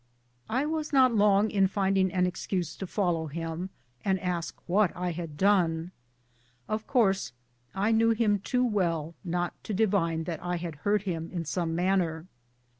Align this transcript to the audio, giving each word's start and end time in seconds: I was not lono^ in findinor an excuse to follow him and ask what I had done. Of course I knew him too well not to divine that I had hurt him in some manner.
I 0.49 0.65
was 0.65 0.91
not 0.91 1.11
lono^ 1.11 1.47
in 1.47 1.67
findinor 1.69 2.09
an 2.15 2.25
excuse 2.25 2.75
to 2.77 2.87
follow 2.87 3.27
him 3.27 3.69
and 4.03 4.19
ask 4.19 4.57
what 4.65 4.91
I 4.97 5.11
had 5.11 5.37
done. 5.37 5.91
Of 6.67 6.87
course 6.87 7.33
I 7.75 7.91
knew 7.91 8.09
him 8.09 8.39
too 8.39 8.65
well 8.65 9.13
not 9.23 9.53
to 9.63 9.75
divine 9.75 10.23
that 10.23 10.41
I 10.43 10.55
had 10.57 10.77
hurt 10.77 11.03
him 11.03 11.29
in 11.31 11.45
some 11.45 11.75
manner. 11.75 12.25